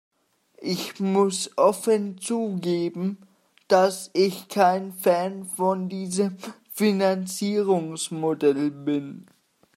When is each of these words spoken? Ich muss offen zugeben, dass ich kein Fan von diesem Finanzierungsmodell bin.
Ich 0.57 0.99
muss 0.99 1.55
offen 1.59 2.17
zugeben, 2.19 3.19
dass 3.67 4.09
ich 4.13 4.47
kein 4.47 4.93
Fan 4.93 5.45
von 5.45 5.89
diesem 5.89 6.37
Finanzierungsmodell 6.73 8.71
bin. 8.71 9.27